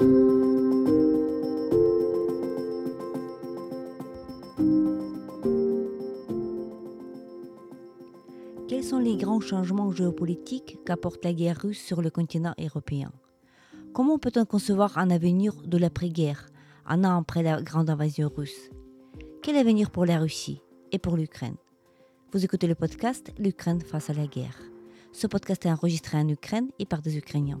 [0.00, 0.08] Quels
[8.82, 13.12] sont les grands changements géopolitiques qu'apporte la guerre russe sur le continent européen?
[13.92, 16.48] Comment peut-on concevoir un avenir de l'après-guerre,
[16.86, 18.70] un an après la grande invasion russe?
[19.42, 21.56] Quel avenir pour la Russie et pour l'Ukraine?
[22.32, 24.58] Vous écoutez le podcast L'Ukraine face à la guerre.
[25.12, 27.60] Ce podcast est enregistré en Ukraine et par des Ukrainiens.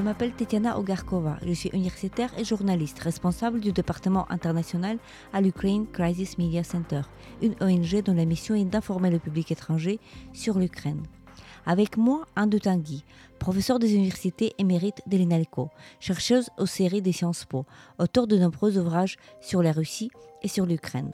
[0.00, 4.96] Je m'appelle Tetiana Ogarkova, je suis universitaire et journaliste responsable du département international
[5.34, 7.02] à l'Ukraine Crisis Media Center,
[7.42, 10.00] une ONG dont la mission est d'informer le public étranger
[10.32, 11.02] sur l'Ukraine.
[11.66, 13.04] Avec moi, Anne Tanguy,
[13.38, 15.68] professeur des universités émérite de l'INALCO,
[16.00, 17.66] chercheuse aux séries des Sciences Po,
[17.98, 20.10] auteur de nombreux ouvrages sur la Russie
[20.42, 21.12] et sur l'Ukraine,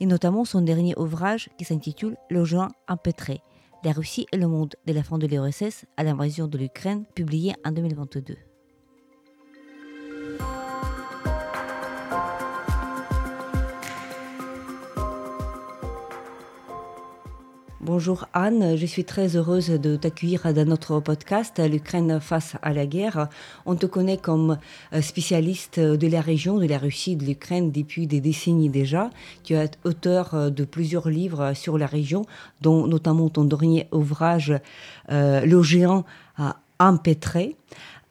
[0.00, 3.42] et notamment son dernier ouvrage qui s'intitule Le joint empêtré
[3.86, 7.54] la Russie et le monde de la fin de l'URSS à l'invasion de l'Ukraine, publié
[7.64, 8.36] en 2022.
[17.86, 22.84] Bonjour Anne, je suis très heureuse de t'accueillir dans notre podcast L'Ukraine face à la
[22.84, 23.28] guerre.
[23.64, 24.58] On te connaît comme
[24.92, 29.10] euh, spécialiste de la région, de la Russie, de l'Ukraine depuis des décennies déjà.
[29.44, 32.24] Tu es auteur euh, de plusieurs livres sur la région,
[32.60, 34.52] dont notamment ton dernier ouvrage
[35.12, 36.04] euh, Le géant
[36.80, 37.56] empêtré.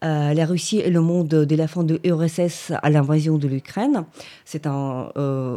[0.05, 4.05] Euh, la Russie et le monde de la fin de l'URSS à l'invasion de l'Ukraine.
[4.45, 5.11] C'est un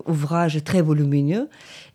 [0.06, 1.48] ouvrage très volumineux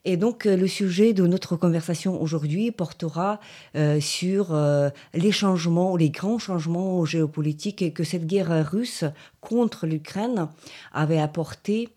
[0.06, 3.40] et donc, euh, le sujet de notre conversation aujourd'hui portera
[3.76, 9.06] euh, sur euh, les changements, les grands changements géopolitiques que cette guerre russe
[9.40, 10.48] contre l'Ukraine
[10.92, 11.90] avait apporté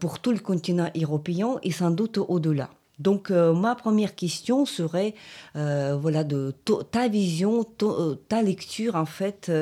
[0.00, 2.68] pour tout le continent européen et sans doute au-delà.
[2.98, 5.14] Donc ma première question serait
[5.54, 6.54] voilà de
[6.90, 7.64] ta vision,
[8.28, 9.52] ta lecture en fait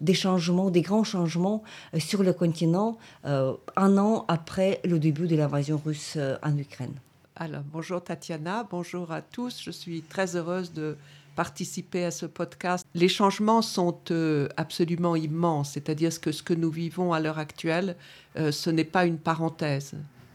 [0.00, 1.62] des changements, des grands changements
[1.98, 6.94] sur le continent un an après le début de l'invasion russe en Ukraine.
[7.36, 9.60] Alors, bonjour Tatiana, bonjour à tous.
[9.60, 10.96] Je suis très heureuse de
[11.34, 12.86] participer à ce podcast.
[12.94, 17.96] Les changements sont euh, absolument immenses, c'est-à-dire que ce que nous vivons à l'heure actuelle,
[18.36, 19.94] euh, ce n'est pas une parenthèse.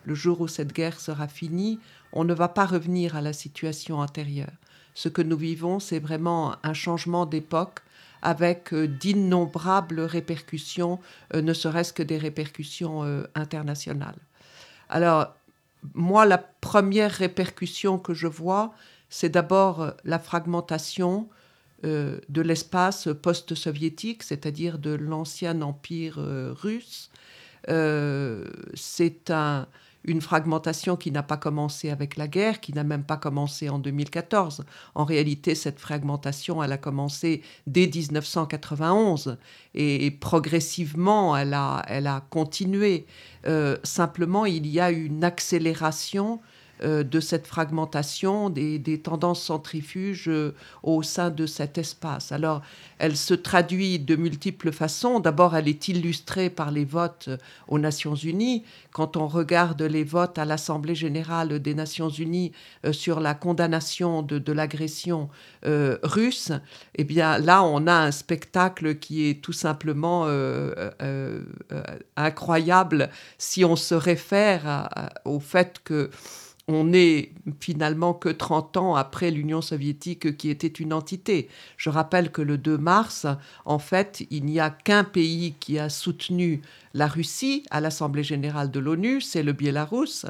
[0.09, 1.79] Le jour où cette guerre sera finie,
[2.11, 4.51] on ne va pas revenir à la situation antérieure.
[4.93, 7.79] Ce que nous vivons, c'est vraiment un changement d'époque
[8.21, 10.99] avec euh, d'innombrables répercussions,
[11.33, 14.19] ne serait-ce que des répercussions internationales.
[14.89, 15.35] Alors,
[15.93, 18.73] moi, la première répercussion que je vois,
[19.09, 21.27] c'est d'abord euh, la fragmentation
[21.85, 27.09] euh, de l'espace post-soviétique, c'est-à-dire de l'ancien empire euh, russe.
[28.73, 29.67] c'est un,
[30.03, 33.79] une fragmentation qui n'a pas commencé avec la guerre, qui n'a même pas commencé en
[33.79, 34.63] 2014.
[34.95, 39.38] En réalité, cette fragmentation, elle a commencé dès 1991
[39.75, 43.05] et, progressivement, elle a, elle a continué.
[43.45, 46.39] Euh, simplement, il y a une accélération
[46.81, 50.53] de cette fragmentation des, tendances centrifuges euh,
[50.84, 52.31] au sein de cet espace.
[52.31, 52.62] Alors,
[52.97, 55.19] elle se traduit de multiples façons.
[55.19, 57.38] D'abord, elle est illustrée par les votes euh,
[57.68, 58.63] aux Nations Unies.
[58.91, 62.51] Quand on regarde les votes à l'Assemblée générale des Nations Unies
[62.91, 65.29] sur la condamnation de, l'agression
[65.63, 66.51] russe,
[66.95, 70.28] eh bien là, on a un spectacle qui est tout simplement
[72.18, 74.89] incroyable si on se réfère
[75.23, 76.09] au fait que
[76.69, 81.50] on n'est finalement que 30 ans après l'Union soviétique qui était une entité.
[81.78, 83.25] Je rappelle que le 2 mars,
[83.66, 86.62] en fait, il n'y a qu'un pays qui a soutenu
[86.94, 90.27] la Russie à l'Assemblée générale de l'ONU, c'est le Biélarus,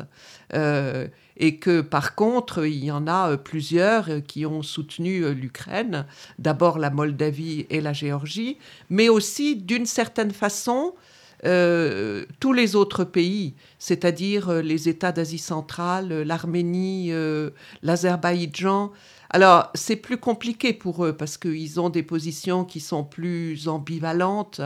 [0.53, 6.05] euh, et que par contre, il y en a plusieurs qui ont soutenu l'Ukraine,
[6.37, 8.57] d'abord la Moldavie et la Géorgie,
[8.89, 10.93] mais aussi d'une certaine façon,
[11.45, 17.11] euh, tous les autres pays, c'est-à-dire euh, les États d'Asie centrale, euh, l'Arménie,
[17.81, 18.91] l'Azerbaïdjan.
[19.29, 24.61] Alors, c'est plus compliqué pour eux parce qu'ils ont des positions qui sont plus ambivalentes.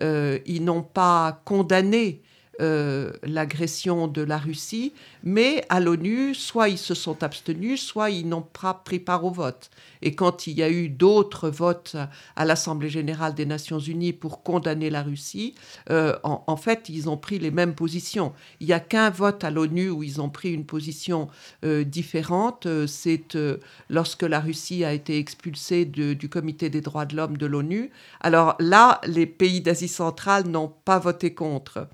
[0.00, 2.22] ils n'ont pas condamné
[2.60, 4.92] euh, l'agression de la Russie,
[5.22, 9.30] mais à l'ONU, soit ils se sont abstenus, soit ils n'ont pas pris part au
[9.30, 9.70] vote.
[10.02, 11.96] Et quand il y a eu d'autres votes
[12.36, 15.54] à l'Assemblée générale des Nations unies pour condamner la Russie,
[15.88, 18.34] euh, en, fait, ils ont pris les mêmes positions.
[18.60, 21.28] Il n'y a qu'un vote à l'ONU où ils ont pris une position
[21.64, 22.66] euh, différente.
[22.86, 23.38] C'est
[23.88, 27.90] lorsque la Russie a été expulsée du Comité des droits de l'homme de l'ONU.
[28.20, 31.88] Alors là, les pays d'Asie centrale n'ont pas voté contre.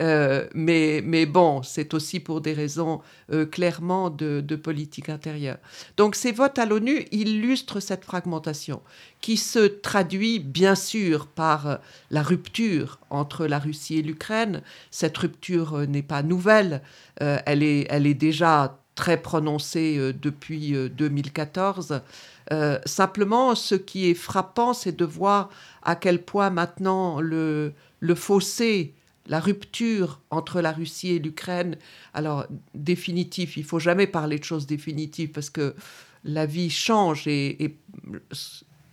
[0.00, 5.58] Euh, mais, mais bon, c'est aussi pour des raisons euh, clairement de, politique intérieure.
[5.96, 8.82] Donc ces votes à l'ONU illustrent cette fragmentation
[9.20, 11.76] qui se traduit bien sûr par euh,
[12.10, 14.62] la rupture entre la Russie et l'Ukraine.
[14.90, 16.82] Cette rupture n'est pas nouvelle,
[17.18, 22.00] elle, est, elle est déjà très prononcée depuis 2014.
[22.84, 25.50] simplement, ce qui est frappant, c'est de voir
[25.82, 27.74] à quel point maintenant le
[28.14, 28.94] fossé
[29.26, 31.76] la rupture entre la Russie et l'Ukraine,
[32.14, 35.74] alors définitif, il faut jamais parler de choses définitives parce que
[36.24, 37.78] la vie change et,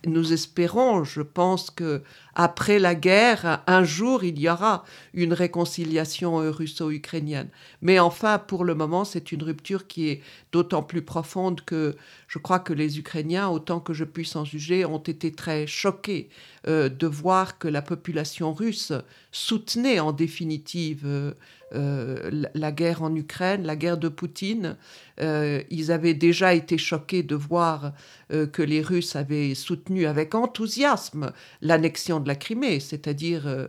[0.06, 2.02] nous espérons, je pense que
[2.34, 7.48] après la guerre, un jour, il y aura une réconciliation russo-ukrainienne.
[7.82, 11.96] Mais enfin, pour le moment, c'est une rupture qui est d'autant plus profonde que
[12.28, 16.30] je crois que les Ukrainiens, autant que je puisse en juger, ont été très choqués
[16.66, 18.92] euh, de voir que la population russe
[19.32, 21.32] soutenait en définitive euh,
[21.74, 24.76] euh, la guerre en Ukraine, la guerre de Poutine.
[25.18, 27.92] ils avaient déjà été choqués de voir
[28.30, 33.68] que les Russes avaient soutenu avec enthousiasme l'annexion de la Crimée, c'est-à-dire euh,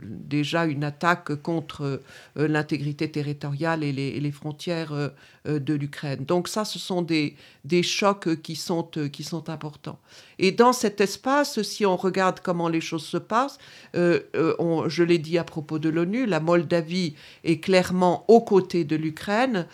[0.00, 2.00] déjà une attaque contre
[2.36, 5.10] euh, l'intégrité territoriale et les, frontières euh,
[5.58, 6.24] de l'Ukraine.
[6.24, 9.98] Donc ça, ce sont des, des chocs qui sont, qui sont importants.
[10.38, 13.58] Et dans cet espace, si on regarde comment les choses se passent,
[13.94, 17.14] je l'ai dit à propos de l'ONU, la Moldavie
[17.44, 19.66] est clairement aux côtés de l'Ukraine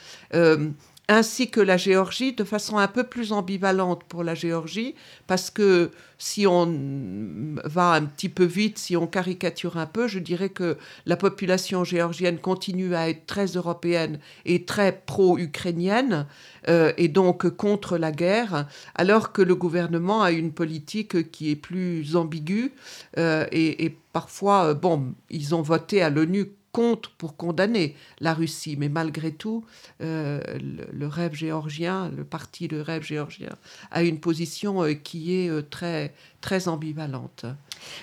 [1.11, 4.95] ainsi que la Géorgie, de façon un peu plus ambivalente pour la Géorgie,
[5.27, 6.73] parce que si on
[7.65, 11.83] va un petit peu vite, si on caricature un peu, je dirais que la population
[11.83, 16.27] géorgienne continue à être très européenne et très pro-ukrainienne,
[16.69, 21.57] euh, et donc contre la guerre, alors que le gouvernement a une politique qui est
[21.57, 22.73] plus ambiguë,
[23.19, 28.35] euh, et, et, parfois, euh, bon, ils ont voté à l'ONU contre pour condamner la
[28.35, 28.77] Russie.
[28.79, 29.65] Mais malgré tout,
[30.03, 30.41] euh,
[30.93, 33.51] le, rêve géorgien, le parti de rêve géorgien,
[33.91, 37.47] a une position euh, qui est euh, très, très ambivalente.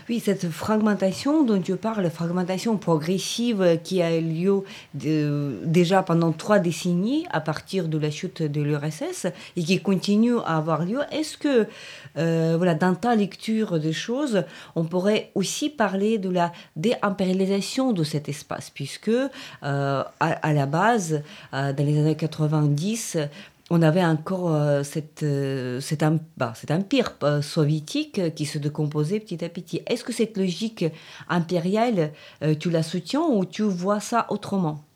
[0.09, 4.63] Oui, cette fragmentation dont tu parles, fragmentation progressive qui a eu lieu
[4.93, 10.57] déjà pendant trois décennies à partir de la chute de l'URSS et qui continue à
[10.57, 11.67] avoir lieu, est-ce que,
[12.15, 14.43] voilà, dans ta lecture des choses,
[14.75, 18.69] on pourrait aussi parler de la déimpérialisation de cet espace?
[18.69, 21.21] Puisque euh, à, la base,
[21.53, 23.17] euh, dans les années 90,
[23.69, 25.25] on avait encore euh, cette,
[25.81, 26.05] cet,
[26.37, 29.81] bah, cet, empire soviétique qui se décomposait petit à petit.
[29.87, 30.85] Est-ce que cette logique
[31.27, 32.11] impériale,
[32.59, 34.86] tu la soutiens ou tu vois ça autrement?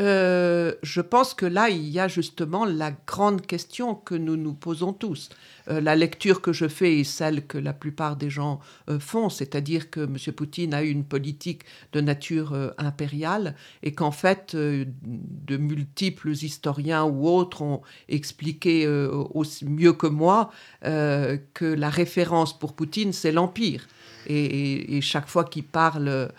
[0.00, 4.92] Je pense que là, il y a justement la grande question que nous nous posons
[4.92, 5.30] tous.
[5.70, 9.28] Euh, la lecture que je fais est celle que la plupart des gens euh, font,
[9.28, 10.16] c'est-à-dire que M.
[10.34, 11.62] Poutine a une politique
[11.92, 19.64] de nature euh, impériale et qu'en fait, de multiples historiens ou autres ont expliqué aussi
[19.64, 20.50] mieux que moi
[20.82, 23.86] que la référence pour Poutine, c'est l'Empire.
[24.26, 26.30] Et, chaque fois qu'il parle,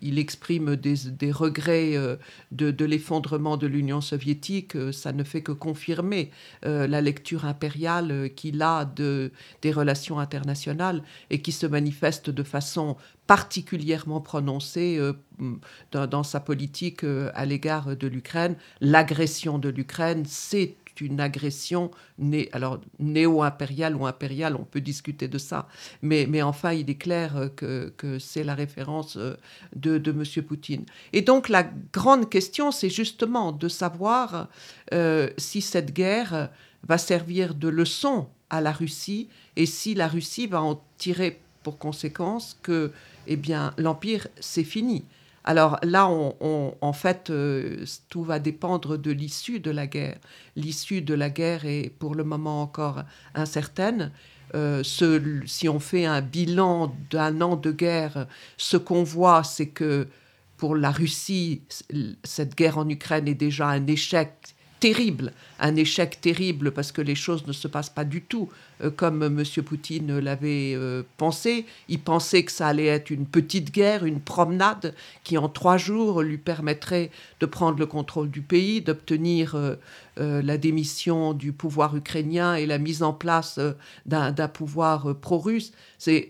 [0.00, 1.94] il exprime des, regrets
[2.50, 4.76] de, l'effondrement de l'Union soviétique.
[4.92, 6.30] Ça ne fait que confirmer
[6.62, 9.32] la lecture impériale qu'il a de,
[9.62, 12.96] des relations internationales et qui se manifeste de façon
[13.28, 15.12] particulièrement prononcée euh,
[15.92, 18.56] dans, sa politique euh, à l'égard de l'Ukraine.
[18.80, 25.38] L'agression de l'Ukraine, c'est une agression né, alors néo-impériale ou impériale, on peut discuter de
[25.38, 25.68] ça,
[26.02, 29.34] mais, mais enfin, il est clair que, que c'est la référence euh,
[29.74, 30.44] de, M.
[30.44, 30.84] Poutine.
[31.12, 34.48] Et donc, la grande question, c'est justement de savoir
[35.36, 36.50] si cette guerre
[36.86, 41.78] va servir de leçon à la Russie et si la Russie va en tirer pour
[41.78, 42.92] conséquence que
[43.26, 45.04] eh bien l'empire c'est fini.
[45.48, 50.18] Alors là, on, en fait, euh, tout va dépendre de l'issue de la guerre.
[50.56, 53.02] L'issue de la guerre est pour le moment encore
[53.34, 54.12] incertaine.
[54.54, 58.26] Euh, si on fait un bilan d'un an de guerre,
[58.58, 60.08] ce qu'on voit, c'est que
[60.58, 61.62] pour la Russie,
[62.24, 67.14] cette guerre en Ukraine est déjà un échec terrible, un échec terrible parce que les
[67.14, 68.48] choses ne se passent pas du tout
[68.82, 69.44] euh, comme M.
[69.64, 71.66] Poutine l'avait euh, pensé.
[71.88, 74.94] Il pensait que ça allait être une petite guerre, une promenade
[75.24, 79.74] qui en trois jours lui permettrait de prendre le contrôle du pays, d'obtenir euh,
[80.18, 83.60] la démission du pouvoir ukrainien et la mise en place
[84.06, 85.72] d'un pouvoir pro-russe.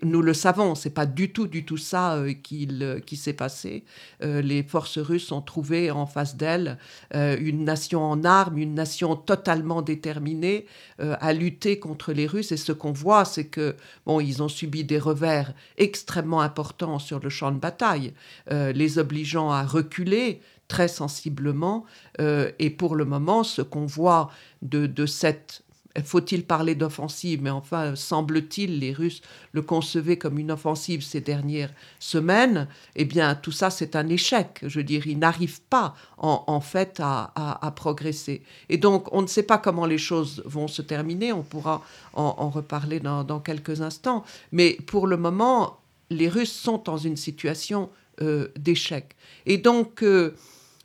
[0.02, 3.84] Nous le savons, c'est pas du tout, du tout ça qui s'est passé.
[4.20, 6.78] les forces russes ont trouvé en face d'elles
[7.14, 10.66] une nation en armes, une nation totalement déterminée
[10.98, 13.76] à lutter contre les Russes et ce qu'on voit, c'est que,
[14.06, 18.12] bon, ils ont subi des revers extrêmement importants sur le champ de bataille,
[18.50, 21.84] euh, les obligeant à reculer très sensiblement.
[22.20, 24.30] Euh, et pour le moment, ce qu'on voit
[24.62, 25.62] de, de cette
[26.04, 29.22] faut-il parler d'offensive Mais enfin, semble-t-il, les Russes
[29.52, 32.68] le concevaient comme une offensive ces dernières semaines.
[32.96, 34.60] Eh bien, tout ça, c'est un échec.
[34.62, 38.42] Je veux dire, ils n'arrivent pas, en, fait, à, progresser.
[38.68, 41.32] Et donc, on ne sait pas comment les choses vont se terminer.
[41.32, 41.82] On pourra
[42.12, 44.24] en, reparler dans, quelques instants.
[44.52, 45.78] Mais pour le moment,
[46.10, 49.14] les Russes sont dans une situation euh, d'échec.
[49.46, 50.34] Et donc, euh,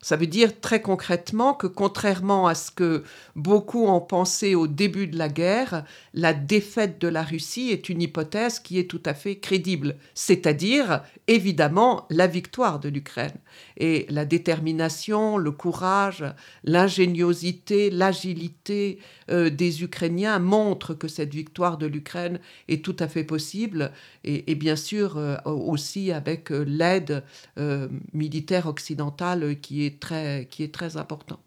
[0.03, 3.03] ça veut dire très concrètement que contrairement à ce que
[3.37, 8.01] beaucoup ont pensé au début de la guerre, la défaite de la Russie est une
[8.01, 13.31] hypothèse qui est tout à fait crédible, c'est-à-dire évidemment la victoire de l'Ukraine.
[13.77, 16.25] Et la détermination, le courage,
[16.65, 18.99] l'ingéniosité, l'agilité
[19.31, 23.91] euh, des Ukrainiens montrent que cette victoire de l'Ukraine est tout à fait possible,
[24.25, 27.23] et, bien sûr euh, aussi avec euh, l'aide
[28.13, 31.39] militaire occidentale qui est très, qui est très importante.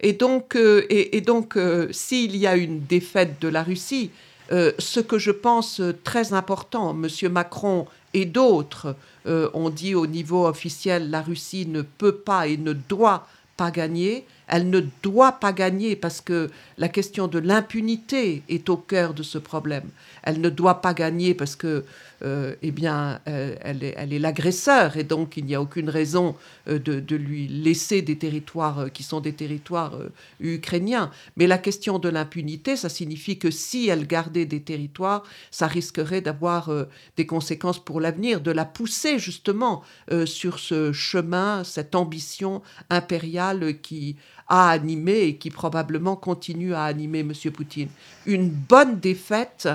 [0.00, 1.58] et donc, et, donc
[1.92, 4.10] s'il y a une défaite de la Russie,
[4.50, 7.32] ce que je pense très important, M.
[7.32, 7.86] Macron
[8.16, 12.72] et d'autres euh, ont dit au niveau officiel la Russie ne peut pas et ne
[12.72, 13.26] doit
[13.56, 14.24] pas gagner.
[14.46, 19.22] Elle ne doit pas gagner parce que la question de l'impunité est au cœur de
[19.22, 19.88] ce problème.
[20.22, 21.84] Elle ne doit pas gagner parce que
[22.22, 26.34] euh, eh bien, euh, elle est, l'agresseur et donc il n'y a aucune raison
[26.66, 29.98] euh, de, lui laisser des territoires qui sont des territoires
[30.40, 31.10] ukrainiens.
[31.36, 36.22] Mais la question de l'impunité, ça signifie que si elle gardait des territoires, ça risquerait
[36.22, 36.70] d'avoir
[37.16, 39.82] des conséquences pour l'avenir, de la pousser justement
[40.24, 44.16] sur ce chemin, cette ambition impériale qui
[44.48, 47.32] a animé et qui probablement continue à animer M.
[47.52, 47.88] Poutine.
[48.26, 49.68] Une bonne défaite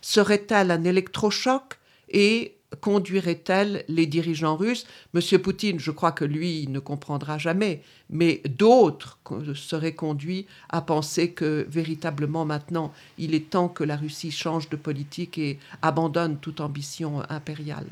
[0.00, 1.78] serait-elle un électrochoc
[2.08, 4.86] et conduirait-elle les dirigeants russes?
[5.12, 9.18] Monsieur Poutine, je crois que lui ne comprendra jamais, mais d'autres
[9.54, 14.76] seraient conduits à penser que véritablement maintenant, il est temps que la Russie change de
[14.76, 17.88] politique et abandonne toute ambition impériale.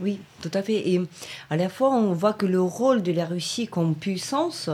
[0.00, 0.90] Oui, tout à fait.
[0.90, 1.00] Et
[1.48, 4.68] à la fois, on voit que le rôle de la Russie comme puissance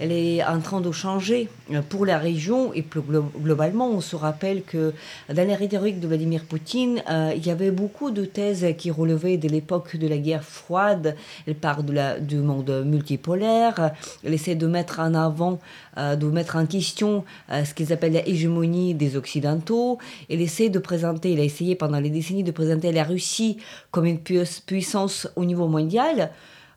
[0.00, 1.48] elle est en train de changer
[1.90, 3.88] pour la région et plus globalement.
[3.90, 4.94] On se rappelle que
[5.28, 9.36] dans la rhétorique de Vladimir Poutine, euh, il y avait beaucoup de thèses qui relevaient
[9.36, 11.16] de l'époque de la guerre froide.
[11.46, 11.84] Elle parle
[12.20, 13.92] du monde multipolaire.
[14.24, 15.58] Elle essaie de mettre en avant,
[15.98, 19.98] euh, de mettre en question euh, ce qu'ils appellent la hégémonie des Occidentaux.
[20.30, 23.58] Elle essaie de présenter, il a essayé pendant les décennies de présenter la Russie
[23.90, 26.30] comme une puissance au niveau mondial.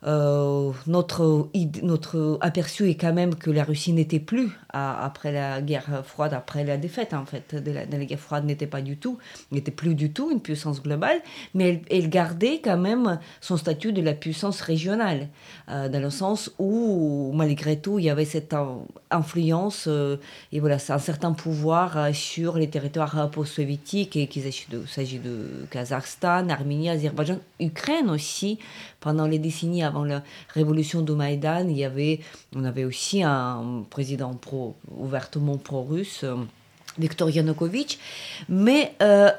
[0.06, 1.50] Euh, notre,
[1.82, 6.64] notre aperçu est quand même que la Russie n'était plus, après la guerre froide, après
[6.64, 9.18] la défaite en fait de la, guerre froide, n'était pas du tout,
[9.52, 11.22] n'était plus du tout une puissance globale,
[11.54, 15.30] mais elle, gardait quand même son statut de la puissance régionale,
[15.70, 18.56] euh, dans le sens où malgré tout il y avait cette
[19.12, 20.18] influence euh,
[20.52, 24.44] et voilà, un certain pouvoir sur les territoires post-soviétiques, et qu'il
[24.88, 28.60] s'agit de, de Kazakhstan, Arménie, Azerbaïdjan, Ukraine aussi,
[29.00, 32.22] pendant les décennies avant la révolution de Maïdan, il y avait,
[32.56, 34.63] on avait aussi un président pro,
[34.98, 36.36] ouvertement pro-russe, euh,
[36.98, 38.00] Viktor Yanukovych.
[38.50, 39.32] Mais euh,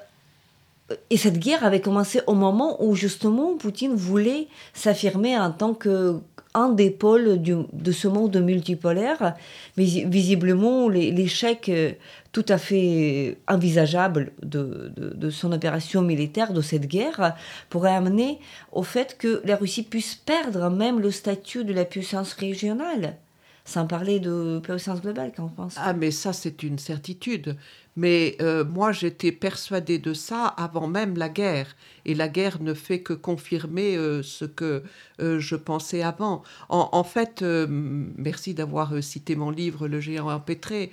[1.11, 6.21] et cette guerre avait commencé au moment où justement Poutine voulait s'affirmer en tant que
[6.57, 9.35] un des pôles de ce monde multipolaire.
[9.77, 11.93] Mais visiblement, l'échec euh,
[12.31, 17.35] tout à fait envisageable de, de, son opération militaire, de cette guerre,
[17.71, 18.39] pourrait amener
[18.71, 23.17] au fait que la Russie puisse perdre même le statut de la puissance régionale
[23.67, 27.57] sans parler de puissance globale, qu'en pense Ah, mais ça, c'est une certitude.
[27.97, 31.75] Mais euh, moi, j'étais persuadée de ça avant même la guerre.
[32.05, 34.83] Et la guerre ne fait que confirmer euh, ce que
[35.23, 36.43] euh, je pensais avant.
[36.69, 40.91] En, fait, merci d'avoir cité mon livre Le géant empêtré.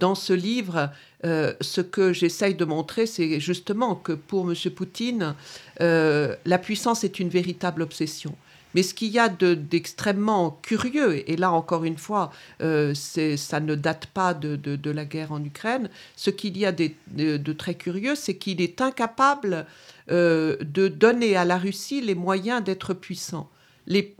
[0.00, 0.90] dans ce livre,
[1.22, 4.56] ce que j'essaye de montrer, c'est justement que pour M.
[4.74, 5.34] Poutine,
[5.80, 8.34] la puissance est une véritable obsession
[8.74, 13.74] Mais ce qu'il y a d'extrêmement curieux, et là encore une fois, euh, ça ne
[13.74, 18.36] date pas de, la guerre en Ukraine, ce qu'il y a de, très curieux, c'est
[18.36, 19.66] qu'il est incapable
[20.10, 23.50] euh, de donner à la Russie les moyens d'être puissant.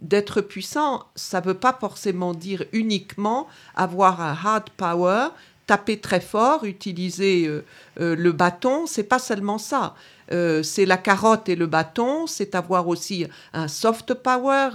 [0.00, 5.28] D'être puissant, ça ne veut pas forcément dire uniquement avoir un hard power,
[5.68, 7.62] taper très fort, utiliser euh,
[8.00, 9.94] euh, le bâton, c'est pas seulement ça.
[10.32, 14.70] Euh, c'est la carotte et le bâton, c'est avoir aussi un soft power.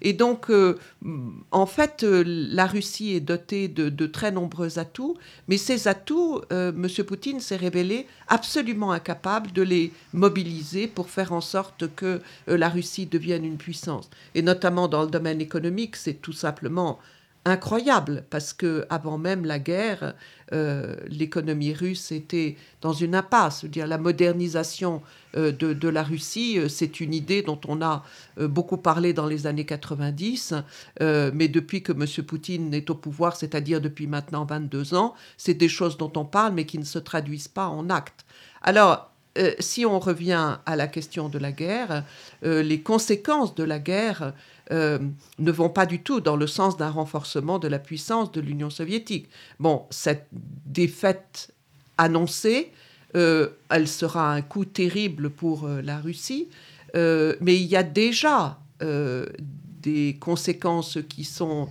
[0.00, 0.50] et donc,
[1.50, 5.16] en fait, la Russie est dotée de, très nombreux atouts,
[5.46, 6.88] mais ces atouts, M.
[7.06, 13.06] Poutine s'est révélé absolument incapable de les mobiliser pour faire en sorte que la Russie
[13.06, 14.10] devienne une puissance.
[14.34, 16.98] Et notamment dans le domaine économique, c'est tout simplement
[17.44, 20.14] incroyable parce que avant même la guerre,
[20.52, 23.64] euh, l'économie russe était dans une impasse.
[23.64, 25.02] dire, la modernisation
[25.36, 28.04] euh, de, la Russie, euh, c'est une idée dont on a
[28.38, 30.54] beaucoup parlé dans les années 90,
[31.00, 32.06] mais depuis que M.
[32.24, 36.54] Poutine est au pouvoir, c'est-à-dire depuis maintenant 22 ans, c'est des choses dont on parle,
[36.54, 38.24] mais qui ne se traduisent pas en actes.
[38.62, 39.07] Alors,
[39.58, 42.04] si on revient à la question de la guerre,
[42.42, 44.32] les conséquences de la guerre
[44.70, 44.98] euh,
[45.38, 48.68] ne vont pas du tout dans le sens d'un renforcement de la puissance de l'Union
[48.68, 49.28] soviétique.
[49.58, 51.54] Bon, cette défaite
[51.96, 52.70] annoncée,
[53.16, 56.48] euh, elle sera un coup terrible pour euh, la Russie,
[56.94, 58.58] mais il y a déjà
[59.80, 61.68] des conséquences qui sont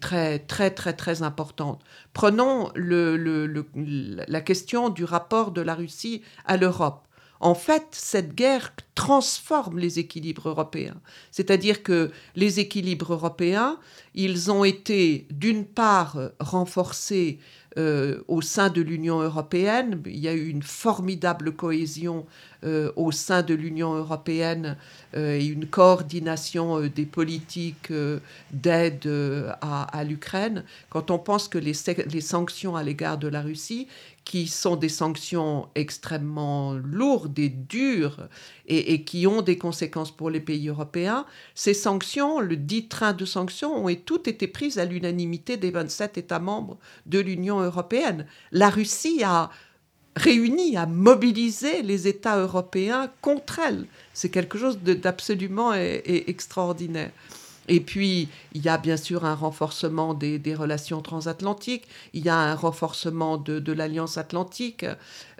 [0.00, 1.80] très, très, très, très importantes.
[2.12, 7.04] Prenons la question du rapport de la Russie à l'Europe.
[7.40, 10.96] En fait, cette guerre transforme les équilibres européens.
[11.30, 13.78] C'est-à-dire que les équilibres européens,
[14.14, 17.38] ils ont été d'une part renforcés
[17.76, 20.00] euh, au sein de l'Union européenne.
[20.06, 22.24] Il y a eu une formidable cohésion
[22.64, 24.76] euh, au sein de l'Union européenne
[25.16, 27.92] euh, et une coordination des politiques
[28.52, 29.08] d'aide
[29.60, 30.62] à, l'Ukraine.
[30.88, 31.74] Quand on pense que les,
[32.12, 33.88] les sanctions à l'égard de la Russie,
[34.24, 38.28] qui sont des sanctions extrêmement lourdes et dures
[38.66, 43.24] et, qui ont des conséquences pour les pays européens, ces sanctions, le dit train de
[43.24, 48.26] sanctions, ont toutes été prises à l'unanimité des 27 États membres de l'Union européenne.
[48.50, 49.50] La Russie a
[50.16, 53.86] réuni, a mobilisé les États européens contre elle.
[54.14, 57.10] C'est quelque chose d'absolument extraordinaire.
[57.68, 62.36] Et puis, il y a bien sûr un renforcement des, relations transatlantiques, il y a
[62.36, 64.84] un renforcement de, l'Alliance atlantique.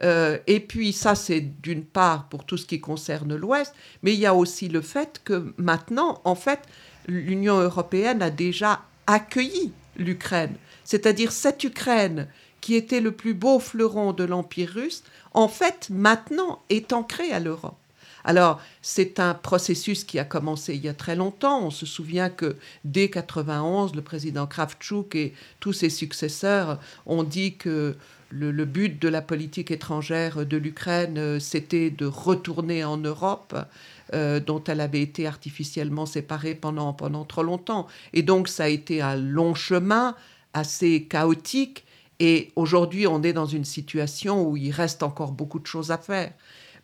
[0.03, 4.21] Euh, et puis, ça, c'est d'une part pour tout ce qui concerne l'Ouest, mais il
[4.21, 6.61] y a aussi le fait que maintenant, en fait,
[7.07, 10.55] l'Union européenne a déjà accueilli l'Ukraine.
[10.85, 12.29] C'est-à-dire cette Ukraine
[12.61, 17.39] qui était le plus beau fleuron de l'Empire russe, en fait, maintenant est ancrée à
[17.39, 17.77] l'Europe.
[18.25, 21.67] Alors, c'est un processus qui a commencé il y a très longtemps.
[21.67, 27.57] On se souvient que dès 91, le président Kravchuk et tous ses successeurs ont dit
[27.57, 27.97] que
[28.31, 33.55] le, but de la politique étrangère de l'Ukraine, euh, c'était de retourner en Europe.
[34.13, 37.87] Euh, dont elle avait été artificiellement séparée pendant, pendant trop longtemps.
[38.13, 40.15] Et donc ça a été un long chemin,
[40.53, 41.87] assez chaotique,
[42.21, 45.97] et aujourd'hui on est dans une situation où il reste encore beaucoup de choses à
[45.97, 46.33] faire.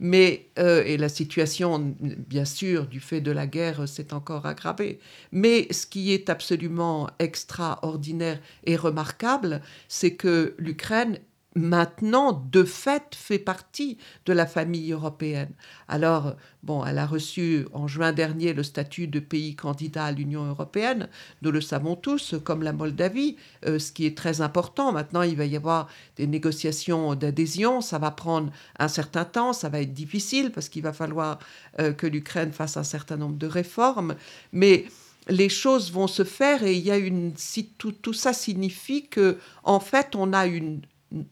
[0.01, 4.99] Mais, euh, et la situation, bien sûr, du fait de la guerre, s'est encore aggravée.
[5.31, 11.19] Mais ce qui est absolument extraordinaire et remarquable, c'est que l'Ukraine
[11.57, 15.51] maintenant, de fait, fait partie de la famille européenne.
[15.89, 20.45] Alors, bon, elle a reçu en juin dernier le statut de pays candidat à l'Union
[20.45, 21.09] européenne,
[21.43, 23.37] nous le savons tous, comme la Moldavie,
[23.67, 24.93] euh, ce qui est très important.
[24.93, 29.69] Maintenant, il va y avoir des négociations d'adhésion, ça va prendre un certain temps, ça
[29.69, 31.41] va être difficile parce qu'il va falloir
[31.81, 34.15] euh, que l'Ukraine fasse un certain nombre de réformes,
[34.53, 34.87] mais
[35.29, 37.33] les choses vont se faire et il y a une
[37.79, 40.81] tout, tout ça signifie que en fait on a une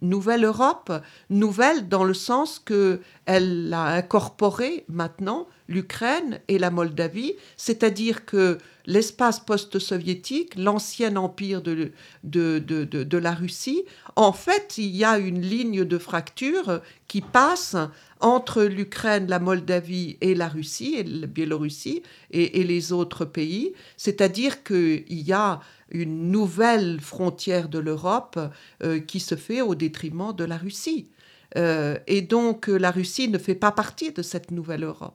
[0.03, 0.93] nouvelle Europe,
[1.31, 8.59] nouvelle dans le sens que elle a incorporé maintenant l'Ukraine et la Moldavie, c'est-à-dire que
[8.87, 11.93] l'espace post-soviétique, l'ancien empire de,
[12.25, 13.85] de, de, de, la Russie,
[14.17, 17.77] en fait, il y a une ligne de fracture qui passe
[18.21, 23.75] entre l'Ukraine, la Moldavie et la Russie, et la Biélorussie et, et les autres pays,
[23.99, 25.61] c'est-à-dire qu'il y a
[25.91, 28.39] une nouvelle frontière de l'Europe
[28.83, 31.09] euh, qui se fait au détriment de la Russie.
[31.57, 35.15] Euh, et donc la Russie ne fait pas partie de cette nouvelle Europe.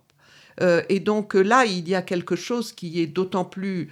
[0.61, 3.89] Euh, et donc là, il y a quelque chose qui est d'autant plus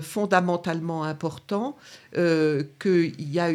[0.00, 1.76] fondamentalement important
[2.12, 3.50] qu'il y a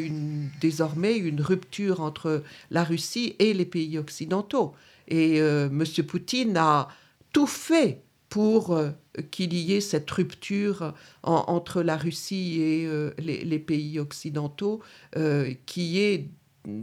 [0.59, 4.73] désormais une rupture entre la Russie et les pays occidentaux.
[5.07, 5.83] Et M.
[6.07, 6.89] Poutine a
[7.33, 8.79] tout fait pour
[9.29, 12.89] qu'il y ait cette rupture entre la Russie et
[13.19, 14.81] les, pays occidentaux,
[15.65, 16.29] qui est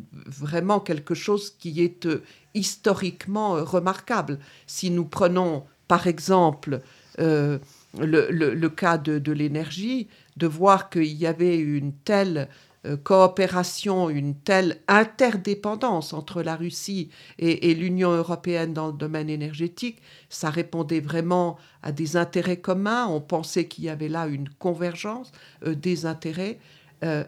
[0.04, 2.06] vraiment quelque chose qui est
[2.52, 4.38] historiquement remarquable.
[4.66, 6.82] Si nous prenons par exemple
[7.16, 12.44] le, cas de, l'énergie, de voir qu'il y avait une telle euh,
[13.02, 20.50] coopération, une telle interdépendance entre la Russie et, l'Union européenne dans le domaine énergétique, ça
[20.50, 23.06] répondait vraiment à des intérêts communs.
[23.06, 25.32] On pensait qu'il y avait là une convergence
[25.64, 26.58] euh, des intérêts.
[27.04, 27.24] Euh,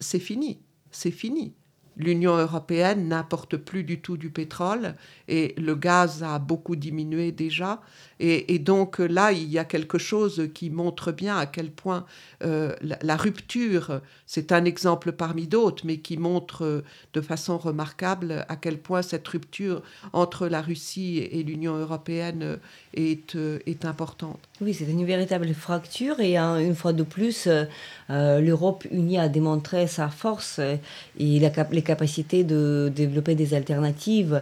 [0.00, 0.60] c'est fini,
[0.90, 1.54] c'est fini.
[1.96, 4.94] L'Union européenne n'importe plus du tout du pétrole
[5.28, 7.80] et le gaz a beaucoup diminué déjà.
[8.24, 12.06] Et, donc là, il y a quelque chose qui montre bien à quel point
[12.44, 18.46] euh, la, rupture, c'est un exemple parmi d'autres, mais qui montre euh, de façon remarquable
[18.48, 22.58] à quel point cette rupture entre la Russie et l'Union européenne
[22.94, 24.38] est, euh, est importante.
[24.62, 27.48] Oui, c'est une véritable fracture et une fois de plus,
[28.08, 30.60] l'Europe unie a démontré sa force
[31.18, 34.40] et la, les capacités de développer des alternatives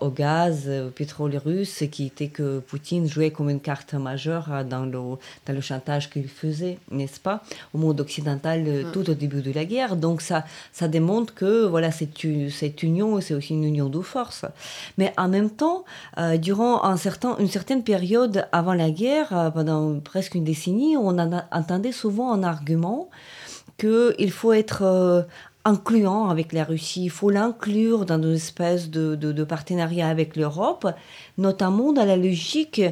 [0.00, 4.84] au gaz, au pétrole russe, qui était que Poutine jouait comme une carte majeure dans
[4.84, 8.92] le, dans le chantage qu'il faisait, n'est-ce pas, au monde occidental mm.
[8.92, 9.96] tout au début de la guerre.
[9.96, 12.18] Donc ça, ça démontre que voilà, cette,
[12.50, 14.44] cette union, c'est aussi une union de force.
[14.98, 15.84] Mais en même temps,
[16.18, 20.96] euh, durant un certain, une certaine période avant la guerre, euh, pendant presque une décennie,
[20.96, 23.08] on entendait souvent un argument
[23.78, 25.22] qu'il faut être euh,
[25.64, 27.04] incluant avec la Russie.
[27.04, 30.88] Il faut l'inclure dans une espèce de, de, partenariat avec l'Europe,
[31.36, 32.82] notamment dans la logique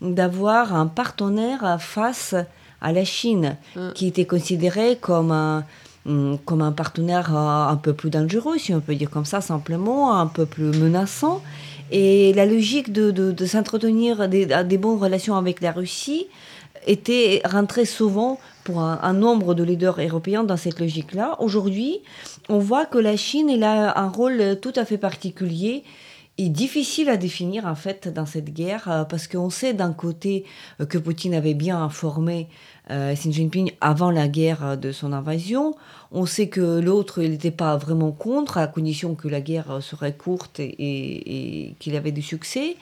[0.00, 2.34] d'avoir un partenaire face
[2.80, 3.92] à la Chine, mm.
[3.94, 5.64] qui était considéré comme un,
[6.04, 9.40] mm, comme un partenaire euh, un peu plus dangereux, si on peut dire comme ça
[9.40, 11.42] simplement, un peu plus menaçant.
[11.90, 16.26] Et la logique de, de, s'entretenir des, des bonnes relations avec la Russie
[16.86, 21.36] était rentrée souvent pour un, nombre de leaders européens dans cette logique-là.
[21.40, 22.00] Aujourd'hui,
[22.48, 25.84] on voit que la Chine elle a un rôle tout à fait particulier
[26.38, 30.44] et difficile à définir en fait dans cette guerre euh, parce qu'on sait d'un côté
[30.80, 32.48] euh, que Poutine avait bien informé
[32.90, 35.74] euh, Xi Jinping avant la guerre de son invasion.
[36.12, 40.14] On sait que l'autre il n'était pas vraiment contre à condition que la guerre serait
[40.14, 42.76] courte et, qu'il avait du succès.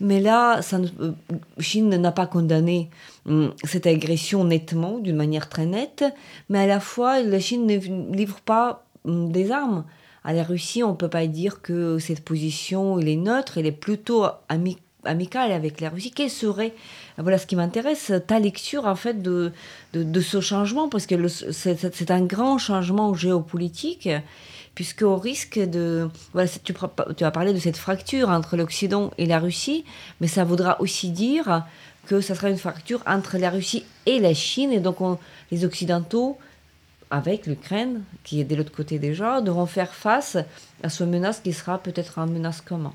[0.00, 1.12] Mais là, ça euh,
[1.58, 2.88] Chine n'a pas condamné
[3.26, 6.04] hum, cette agression nettement, d'une manière très nette,
[6.48, 9.84] mais à la fois, la Chine ne livre pas hum, des armes.
[10.24, 13.66] À la Russie, on ne peut pas dire que cette position elle est neutre, elle
[13.66, 16.10] est plutôt amicale avec la Russie.
[16.10, 16.74] Quelle serait,
[17.16, 19.52] voilà ce qui m'intéresse, ta lecture en fait de,
[19.92, 24.08] de, ce changement, parce que c'est un grand changement géopolitique
[24.74, 26.08] puisqu'au risque de...
[26.32, 26.72] Voilà, tu,
[27.16, 29.84] tu as parlé de cette fracture entre l'Occident et la Russie,
[30.20, 31.64] mais ça voudra aussi dire
[32.06, 34.98] que ça sera une fracture entre la Russie et la Chine, et donc
[35.50, 36.38] les Occidentaux,
[37.10, 40.38] avec l'Ukraine, qui est de l'autre côté déjà, devront faire face
[40.82, 42.92] à ce menace qui sera peut-être une menace commun.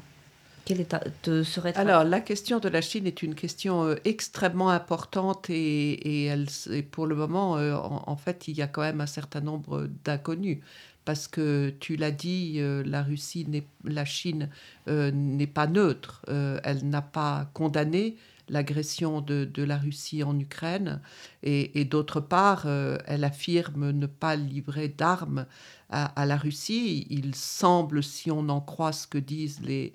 [1.76, 6.48] Alors, la question de la Chine est une question euh, extrêmement importante et, et, elle,
[6.90, 10.60] pour le moment, euh, en, fait, il y a quand même un certain nombre d'inconnus
[11.04, 13.46] parce que tu l'as dit, euh, la Russie,
[13.84, 14.50] la Chine
[14.88, 16.22] n'est pas neutre.
[16.28, 18.16] Elle n'a pas condamné
[18.48, 21.02] l'agression de, la Russie en Ukraine
[21.44, 25.46] et, d'autre part, elle affirme ne pas livrer d'armes
[25.90, 27.06] à, la Russie.
[27.10, 29.94] Il semble, si on en croit ce que disent les,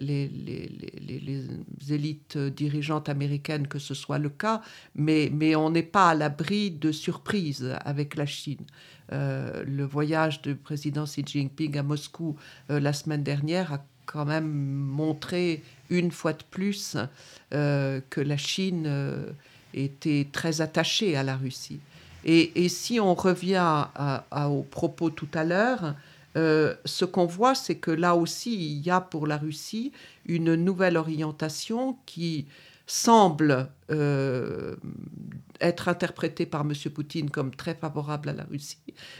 [0.00, 1.46] les,
[1.90, 4.62] élites dirigeantes américaines que ce soit le cas,
[4.94, 8.64] mais, mais on n'est pas à l'abri de surprises avec la Chine.
[9.12, 12.36] Euh, le voyage du président Xi Jinping à Moscou
[12.70, 16.96] euh, la semaine dernière a quand même montré une fois de plus
[17.52, 18.88] euh, que la Chine
[19.74, 21.80] était très attachée à la Russie.
[22.24, 23.86] Et, si on revient
[24.30, 25.94] aux propos tout à l'heure,
[26.34, 29.92] ce qu'on voit, c'est que là aussi, il y a pour la Russie
[30.26, 32.46] une nouvelle orientation qui
[32.86, 33.68] semble
[35.60, 36.72] être interprétée par M.
[36.92, 38.78] Poutine comme très favorable à la Russie.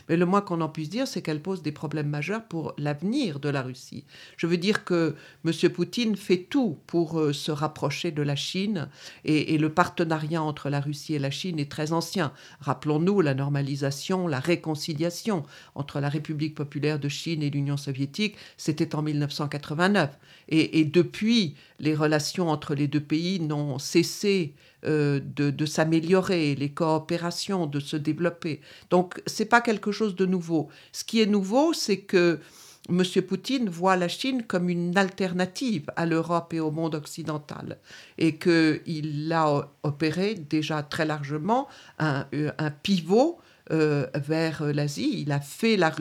[0.08, 3.40] Mais le moins qu'on en puisse dire, c'est qu'elle pose des problèmes majeurs pour l'avenir
[3.40, 4.04] de la Russie.
[4.36, 5.52] Je veux dire que M.
[5.70, 8.88] Poutine fait tout pour euh, se rapprocher de la Chine
[9.24, 12.32] et, le partenariat entre la Russie et la Chine est très ancien.
[12.60, 18.94] Rappelons-nous la normalisation, la réconciliation entre la République populaire de Chine et l'Union soviétique, c'était
[18.94, 20.10] en 1989.
[20.48, 24.54] Et, et depuis, les relations entre les deux pays n'ont cessé
[24.86, 28.60] euh, de, s'améliorer, les coopérations de se développer.
[28.90, 30.68] Donc, c'est pas quelque chose de nouveau.
[30.92, 32.40] Ce qui est nouveau, c'est que
[32.88, 33.02] M.
[33.28, 37.78] Poutine voit la Chine comme une alternative à l'Europe et au monde occidental
[38.16, 41.68] et qu'il a opéré déjà très largement
[41.98, 42.26] un,
[42.58, 43.38] un pivot
[43.72, 45.22] euh, vers l'Asie.
[45.22, 45.94] Il a fait la,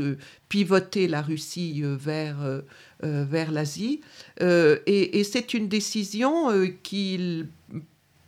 [0.47, 2.61] pivoter la Russie euh, vers, euh,
[3.03, 4.01] vers l'Asie.
[4.41, 6.47] et, et c'est une décision
[6.81, 7.49] qu'il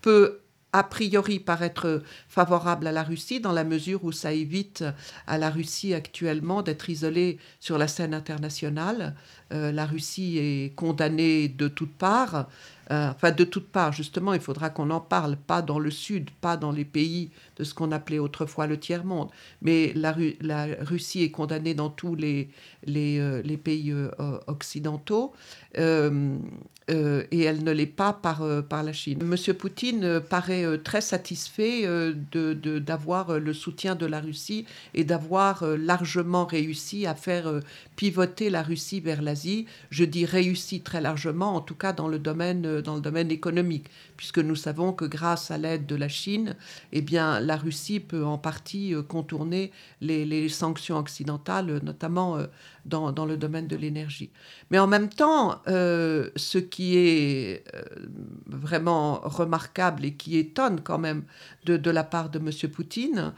[0.02, 0.40] peut
[0.74, 4.86] a priori paraître favorable à la Russie dans la mesure où ça évite
[5.28, 9.16] à la Russie actuellement d'être isolée sur la scène internationale.
[9.50, 12.48] la Russie est condamnée de toutes parts.
[12.92, 16.58] Enfin, de toutes parts, justement, il faudra qu'on en parle, pas dans le Sud, pas
[16.58, 19.30] dans les pays de ce qu'on appelait autrefois le tiers-monde.
[19.62, 20.14] Mais la,
[20.82, 22.50] Russie est condamnée dans tous les,
[22.88, 24.10] euh, pays euh,
[24.48, 25.34] occidentaux.
[25.78, 26.38] Euh,
[26.90, 29.24] et elle ne l'est pas par, la Chine.
[29.24, 31.84] Monsieur Poutine paraît très satisfait
[32.34, 37.62] d'avoir de, le soutien de la Russie et d'avoir largement réussi à faire
[37.96, 39.68] pivoter la Russie vers l'Asie.
[39.90, 43.88] Je dis réussi très largement, en tout cas dans le domaine, dans le domaine économique,
[44.18, 46.56] puisque nous savons que grâce à l'aide de la Chine,
[46.92, 52.48] eh bien, la Russie peut en partie euh, contourner les, sanctions occidentales, notamment euh,
[52.86, 54.32] dans, le domaine de l'énergie.
[54.70, 57.64] Mais en même temps, euh, ce qui est
[58.48, 61.24] vraiment remarquable et qui étonne quand même
[61.66, 62.72] de, la part de M.
[62.72, 63.34] Poutine,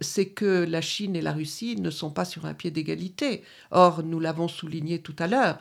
[0.00, 3.42] c'est que la Chine et la Russie ne sont pas sur un pied d'égalité.
[3.70, 5.58] Or, nous l'avons souligné tout à l'heure,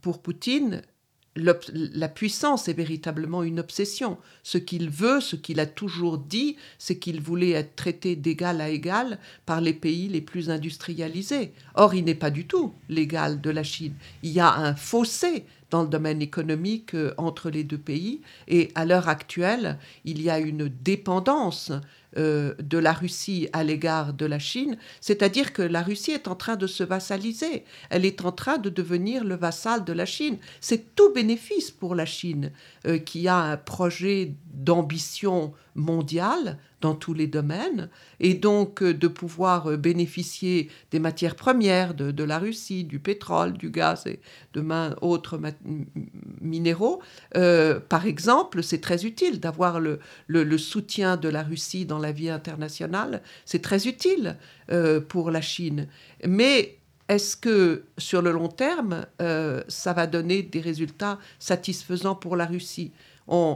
[0.00, 0.82] pour Poutine,
[1.36, 4.18] la puissance est véritablement une obsession.
[4.42, 8.68] Ce qu'il veut, ce qu'il a toujours dit, c'est qu'il voulait être traité d'égal à
[8.68, 11.52] égal par les pays les plus industrialisés.
[11.74, 13.94] Or, il n'est pas du tout l'égal de la Chine.
[14.22, 18.70] Il y a un fossé dans le domaine économique euh, entre les deux pays et
[18.74, 21.72] à l'heure actuelle, il y a une dépendance
[22.16, 26.34] euh, de la Russie à l'égard de la Chine, c'est-à-dire que la Russie est en
[26.34, 30.38] train de se vassaliser, elle est en train de devenir le vassal de la Chine.
[30.60, 32.50] C'est tout bénéfice pour la Chine
[32.84, 39.06] euh, qui a un projet d'ambition mondiale dans tous les domaines, et donc euh, de
[39.06, 44.18] pouvoir bénéficier des matières premières de, la Russie, du pétrole, du gaz et
[44.54, 45.38] de main autres
[46.40, 47.00] minéraux.
[47.32, 52.30] par exemple, c'est très utile d'avoir le, le, soutien de la Russie dans la vie
[52.30, 54.36] internationale, c'est très utile
[54.70, 55.86] euh, pour la Chine.
[56.26, 62.36] Mais est-ce que sur le long terme, euh, ça va donner des résultats satisfaisants pour
[62.36, 62.92] la Russie?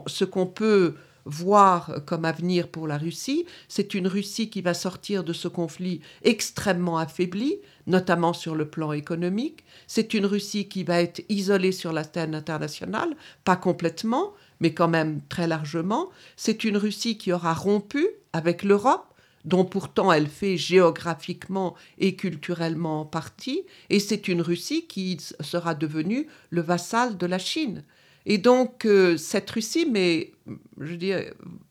[0.07, 5.25] Ce qu'on peut voir comme avenir pour la Russie, c'est une Russie qui va sortir
[5.25, 9.65] de ce conflit extrêmement affaiblie, notamment sur le plan économique.
[9.87, 14.89] C'est une Russie qui va être isolée sur la scène internationale, pas complètement, mais quand
[14.89, 16.11] même très largement.
[16.37, 19.07] C'est une Russie qui aura rompu avec l'Europe,
[19.45, 26.27] dont pourtant elle fait géographiquement et culturellement partie, et c'est une Russie qui sera devenue
[26.51, 27.85] le vassal de la Chine.
[28.27, 30.33] Et donc euh, cette Russie, mais
[30.81, 31.13] je dis,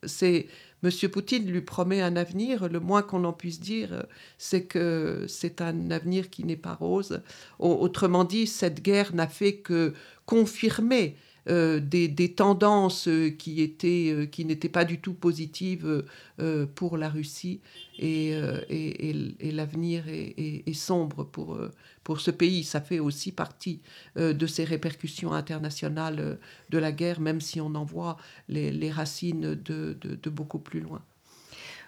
[0.03, 0.47] c'est
[0.83, 0.91] M.
[1.09, 2.67] Poutine lui promet un avenir.
[2.67, 4.05] Le moins qu'on en puisse dire,
[4.37, 7.21] c'est que c'est un avenir qui n'est pas rose.
[7.57, 9.93] Autrement dit, cette guerre n'a fait que
[10.25, 11.15] confirmer
[11.49, 16.05] euh, des, tendances qui étaient euh, qui n'étaient pas du tout positives
[16.39, 17.59] euh, pour la Russie
[17.99, 18.31] et,
[18.69, 21.59] et, l'avenir est, sombre pour
[22.03, 22.63] pour ce pays.
[22.63, 23.81] Ça fait aussi partie
[24.15, 28.17] de ces répercussions internationales de la guerre, même si on en voit
[28.49, 31.03] les, racines de beaucoup plus loin.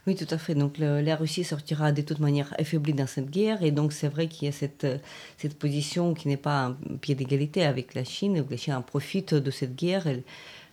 [0.07, 0.53] Oui, tout à fait.
[0.53, 3.63] Donc la Russie sortira de toute manière affaiblie dans cette guerre.
[3.63, 4.97] Et donc c'est vrai qu'il y a cette, euh,
[5.37, 8.45] cette position qui n'est pas un pied d'égalité avec la Chine.
[8.47, 10.07] La Chine en profite de cette guerre.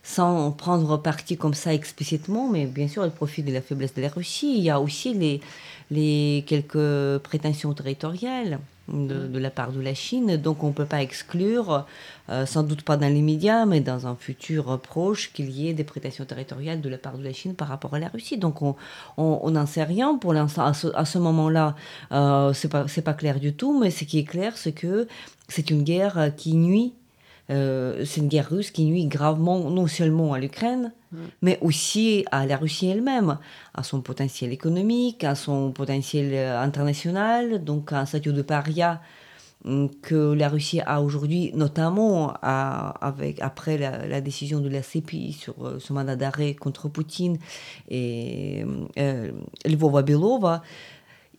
[0.05, 4.01] sans prendre parti comme ça explicitement, mais bien sûr, elle profite de la faiblesse de
[4.01, 4.57] la Russie.
[4.57, 5.39] Il y a aussi les,
[5.91, 10.37] les quelques prétentions territoriales de, la part de la Chine.
[10.37, 11.85] Donc on ne peut pas exclure,
[12.29, 15.83] euh, sans doute pas dans l'immédiat, mais dans un futur proche, qu'il y ait des
[15.83, 18.37] prétentions territoriales de la part de la Chine par rapport à la Russie.
[18.37, 20.65] Donc on n'en sait rien pour l'instant.
[20.65, 21.75] À ce, moment-là,
[22.11, 25.07] euh, ce n'est pas clair du tout, mais ce qui est clair, c'est que
[25.47, 26.93] c'est une guerre qui nuit
[27.49, 31.17] euh, c'est une guerre russe qui nuit gravement non seulement à l'Ukraine, mm.
[31.41, 33.37] mais aussi à la Russie elle-même,
[33.73, 39.01] à son potentiel économique, à son potentiel euh, international, donc à un statut de paria
[39.65, 45.55] mm, que la Russie a aujourd'hui, notamment avec, après la, décision de la CPI sur
[45.65, 47.37] euh, ce mandat d'arrêt contre Poutine
[47.89, 48.63] et
[48.97, 49.31] euh,
[49.65, 50.63] Lvova Belova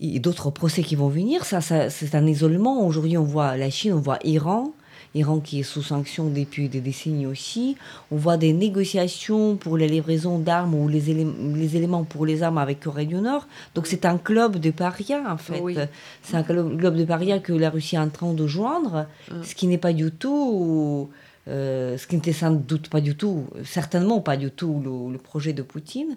[0.01, 1.47] et d'autres procès qui vont venir.
[1.47, 2.87] Ça, ça c'est un isolement.
[2.87, 4.75] Aujourd'hui, on voit la Chine, on voit l'Iran
[5.15, 7.77] Iran qui est sous sanction depuis des décennies aussi.
[8.11, 12.81] On voit des négociations pour les livraisons d'armes ou les, éléments pour les armes avec
[12.81, 13.47] Corée du Nord.
[13.75, 15.89] Donc c'est un club de parias en fait.
[16.23, 19.07] C'est un club de parias que la Russie est en train de joindre,
[19.43, 21.11] ce qui n'est pas du tout...
[21.47, 24.81] Euh, ce qui n'était sans doute pas du tout, certainement pas du tout
[25.13, 26.17] le, projet de Poutine.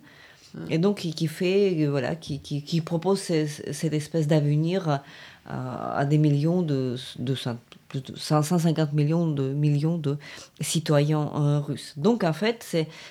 [0.70, 5.02] Et donc, qui, fait, voilà, qui, qui, propose cette espèce d'avenir
[5.46, 7.36] à, des millions de, de,
[8.16, 10.18] 150 millions de, millions de
[10.62, 11.94] citoyens euh, russes.
[11.98, 12.66] Donc, en fait,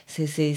[0.06, 0.56] c'est,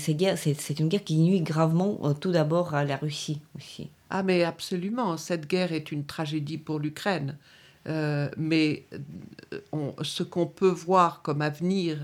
[0.79, 3.89] une guerre qui nuit gravement euh, tout d'abord à la Russie aussi.
[4.09, 5.17] Ah, mais absolument.
[5.17, 7.37] Cette guerre est une tragédie pour l'Ukraine.
[7.87, 8.85] Euh, mais
[10.01, 11.97] ce qu'on peut voir comme avenir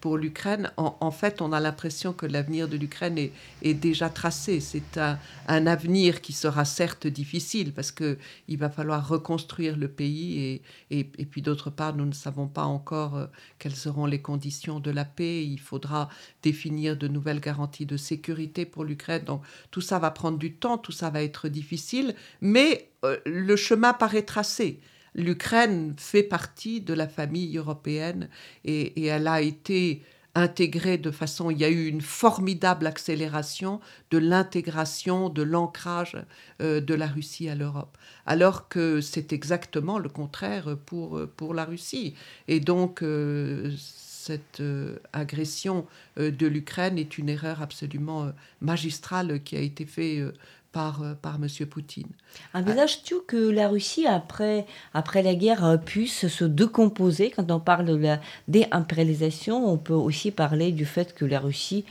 [0.00, 3.18] pour l'Ukraine, en, fait, on a l'impression que l'avenir de l'Ukraine
[3.62, 4.60] est, déjà tracé.
[4.60, 11.04] C'est un, avenir qui sera certes difficile parce qu'il va falloir reconstruire le pays et,
[11.24, 13.26] puis d'autre part, nous ne savons pas encore euh,
[13.58, 15.44] quelles seront les conditions de la paix.
[15.44, 16.08] Il faudra
[16.42, 19.24] définir de nouvelles garanties de sécurité pour l'Ukraine.
[19.24, 22.88] Donc tout ça va prendre du temps, tout ça va être difficile, mais
[23.26, 24.80] le chemin paraît tracé
[25.14, 28.28] l'Ukraine fait partie de la famille européenne
[28.64, 30.02] et, elle a été
[30.34, 36.16] intégrée de façon, il y a eu une formidable accélération de l'intégration, de l'ancrage
[36.60, 41.64] euh, de la Russie à l'Europe, alors que c'est exactement le contraire pour, pour la
[41.64, 42.14] Russie.
[42.46, 49.60] Et donc, euh, cette euh, agression de l'Ukraine est une erreur absolument magistrale qui a
[49.60, 50.34] été faite
[50.78, 51.48] par, euh, par M.
[51.66, 52.06] Poutine.
[52.54, 54.64] Envisages-tu que la Russie, après,
[54.94, 60.30] après la guerre, puisse se décomposer Quand on parle de la déimpérialisation, on peut aussi
[60.30, 61.84] parler du fait que la Russie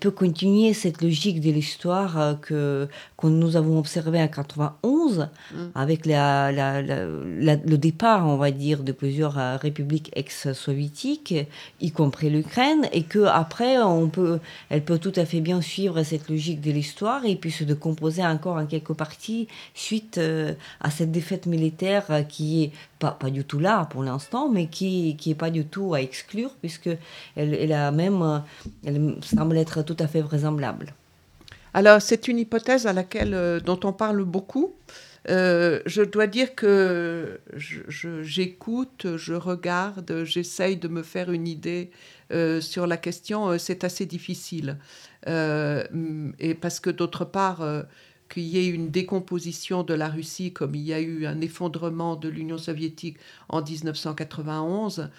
[0.00, 5.56] peut continuer cette logique de l'histoire euh, que, que nous avons observée en 91, mm.
[5.74, 11.34] avec la, le départ, on va dire, de plusieurs euh, républiques ex-soviétiques,
[11.80, 16.02] y compris l'Ukraine, et que après, on peut, elle peut tout à fait bien suivre
[16.02, 20.20] cette logique de l'histoire et puis se décomposer encore en quelques parties suite
[20.80, 22.72] à cette défaite militaire qui est
[23.12, 26.50] pas, du tout là pour l'instant, mais qui qui est pas du tout à exclure
[26.60, 26.90] puisque
[27.36, 28.42] elle, elle a même,
[28.84, 30.94] elle semble être tout à fait vraisemblable.
[31.74, 34.74] Alors, c'est une hypothèse à laquelle, euh, dont on parle beaucoup.
[35.28, 41.90] Euh, je dois dire que j'écoute, je, regarde, j'essaye de me faire une idée
[42.30, 43.58] euh, sur la question.
[43.58, 44.78] C'est assez difficile.
[45.26, 47.66] et parce que d'autre part,
[48.28, 52.16] qu'il y ait une décomposition de la Russie comme il y a eu un effondrement
[52.16, 55.10] de l'Union soviétique en 1991,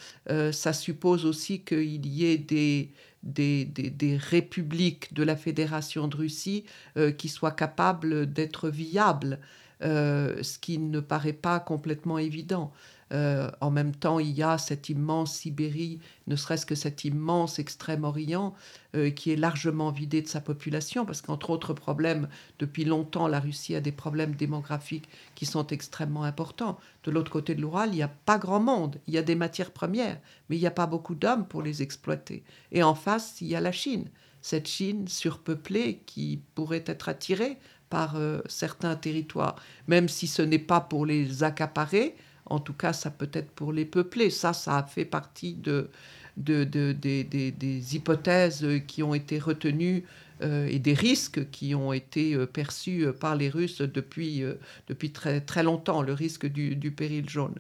[0.52, 2.92] ça suppose aussi qu'il y ait des,
[3.26, 6.66] des, républiques de la Fédération de Russie
[6.98, 9.40] euh, qui soient capables d'être viables,
[9.82, 12.72] euh, ce qui ne paraît pas complètement évident.
[13.14, 17.60] Euh, en même temps, il y a cette immense Sibérie, ne serait-ce que cet immense
[17.60, 18.56] Extrême-Orient,
[18.96, 23.40] euh, qui est largement vidé de sa population, parce qu'entre autres problèmes, depuis longtemps, la
[23.40, 26.80] Russie a des problèmes démographiques qui sont extrêmement importants.
[27.04, 29.00] De l'autre côté de l'Oural, il n'y a pas grand monde.
[29.08, 31.84] Il y a des matières premières, mais il n'y a pas beaucoup d'hommes pour les
[31.84, 32.44] exploiter.
[32.72, 34.10] Et en face, il y a la Chine.
[34.42, 37.58] Cette Chine surpeuplée qui pourrait être attirée
[37.90, 39.56] par euh, certains territoires,
[39.88, 43.74] même si ce n'est pas pour les accaparer, en tout cas, ça peut être pour
[43.74, 44.30] les peupler.
[44.30, 45.90] Ça, ça a fait partie de,
[46.38, 50.04] des hypothèses qui ont été retenues
[50.42, 54.56] euh, et des risques qui ont été euh, perçus par les Russes depuis, euh,
[54.90, 57.56] depuis très, très longtemps, le risque du, du péril jaune.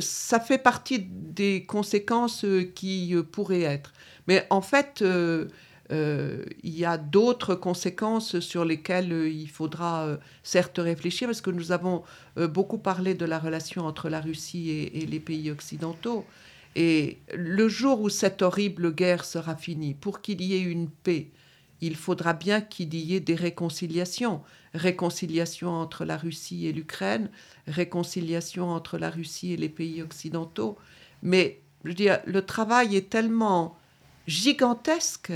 [0.00, 2.44] ça fait partie des conséquences
[2.74, 3.94] qui pourraient être.
[4.28, 5.02] Mais en fait,
[5.92, 11.42] euh, il y a d'autres conséquences sur lesquelles euh, il faudra euh, certes réfléchir, parce
[11.42, 12.02] que nous avons
[12.36, 16.24] beaucoup parlé de la relation entre la Russie et, les pays occidentaux.
[16.76, 21.28] Et le jour où cette horrible guerre sera finie, pour qu'il y ait une paix,
[21.82, 24.40] il faudra bien qu'il y ait des réconciliations.
[24.72, 27.28] Réconciliation entre la Russie et l'Ukraine,
[27.66, 30.78] réconciliation entre la Russie et les pays occidentaux.
[31.22, 33.76] Mais je veux le travail est tellement
[34.26, 35.32] gigantesque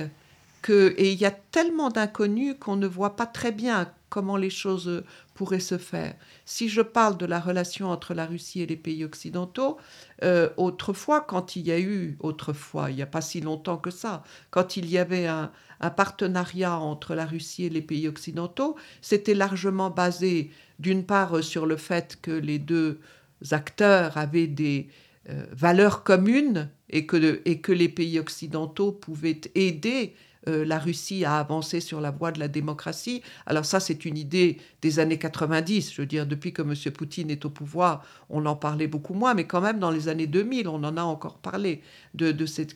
[0.71, 5.05] et il y a tellement d'inconnus qu'on ne voit pas très bien comment les choses
[5.35, 6.15] pourraient se faire.
[6.45, 9.77] Si je parle de la relation entre la Russie et les pays occidentaux,
[10.23, 13.91] euh, autrefois, quand il y a eu, autrefois, il n'y a pas si longtemps que
[13.91, 15.51] ça, quand il y avait un,
[15.97, 21.77] partenariat entre la Russie et les pays occidentaux, c'était largement basé, d'une part, sur le
[21.77, 22.99] fait que les deux
[23.51, 24.89] acteurs avaient des
[25.29, 30.15] euh, valeurs communes et que les pays occidentaux pouvaient aider
[30.49, 33.23] euh, la Russie a avancé sur la voie de la démocratie.
[33.47, 35.93] Alors ça, c'est une idée des années 90.
[35.93, 36.75] Je veux dire, depuis que M.
[36.93, 40.27] Poutine est au pouvoir, on en parlait beaucoup moins, mais quand même dans les années
[40.27, 41.83] 2000, on en a encore parlé
[42.15, 42.67] de, de ces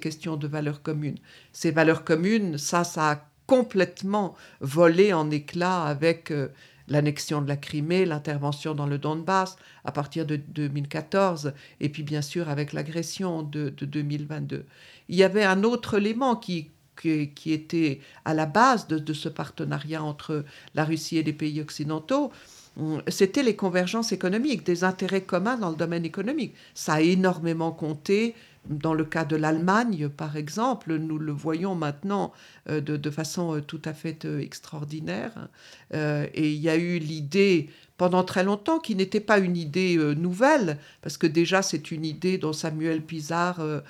[0.00, 1.18] questions de valeurs communes.
[1.52, 6.50] Ces valeurs communes, ça, ça a complètement volé en éclats avec euh,
[6.86, 12.22] l'annexion de la Crimée, l'intervention dans le Donbass à partir de 2014, et puis bien
[12.22, 14.66] sûr avec l'agression de, 2022.
[15.08, 16.70] Il y avait un autre élément qui,
[17.00, 20.44] qui, était à la base de, ce partenariat entre
[20.74, 22.30] la Russie et les pays occidentaux,
[22.78, 26.54] hum, c'était les convergences économiques, des intérêts communs dans le domaine économique.
[26.74, 28.34] Ça a énormément compté
[28.68, 32.32] dans le cas de l'Allemagne, par exemple, nous le voyons maintenant
[32.70, 35.48] euh, de, façon euh, tout à fait euh, extraordinaire.
[35.92, 40.78] et il y a eu l'idée pendant très longtemps qui n'était pas une idée nouvelle,
[41.02, 43.82] parce que déjà c'est une idée dont Samuel Pizarre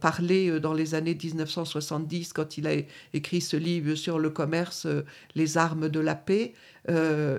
[0.00, 2.72] parlait dans les années 1970 quand il a
[3.14, 4.86] écrit ce livre sur le commerce,
[5.34, 6.52] les armes de la paix.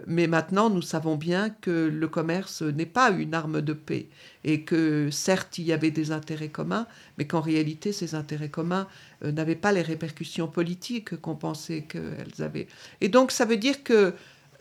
[0.07, 4.07] Mais maintenant, nous savons bien que le commerce n'est pas une arme de paix
[4.43, 8.87] et que certes, il y avait des intérêts communs, mais qu'en réalité, ces intérêts communs
[9.23, 12.67] euh, n'avaient pas les répercussions politiques qu'on pensait qu'elles avaient.
[13.01, 14.13] Et donc, ça veut dire que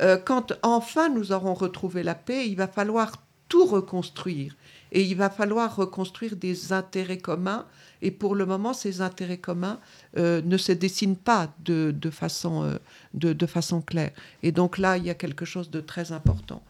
[0.03, 3.13] euh, quand enfin nous aurons retrouvé la paix, il va falloir
[3.49, 4.55] tout reconstruire.
[4.93, 7.67] Et il va falloir reconstruire des intérêts communs.
[8.03, 9.81] Et pour le moment, ces intérêts communs
[10.17, 12.79] euh, ne se dessinent pas de, façon, euh,
[13.15, 14.13] de, façon claire.
[14.43, 16.63] Et donc là, il y a quelque chose de très important.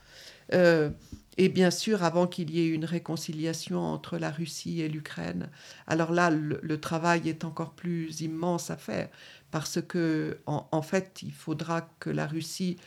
[1.39, 5.51] Et bien sûr, avant qu'il y ait une réconciliation entre la Russie et l'Ukraine,
[5.87, 9.09] alors là, le, travail est encore plus immense à faire,
[9.51, 12.79] parce que en fait, il faudra que la Russie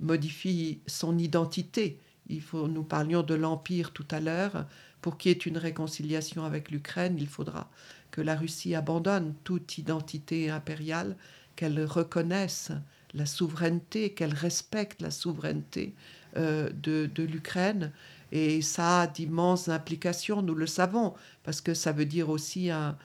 [0.00, 4.66] modifie son identité il faut, nous parlions de l'Empire tout à l'heure.
[5.00, 7.70] Pour qu'il y ait une réconciliation avec l'Ukraine, il faudra
[8.10, 11.16] que la Russie abandonne toute identité impériale,
[11.56, 12.72] qu'elle reconnaisse
[13.14, 15.94] la souveraineté, qu'elle respecte la souveraineté
[16.38, 17.92] euh, de, l'Ukraine.
[18.30, 22.96] Et ça a d'immenses implications, nous le savons, parce que ça veut dire aussi un,